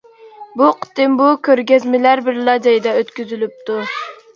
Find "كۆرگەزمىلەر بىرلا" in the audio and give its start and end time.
1.49-2.59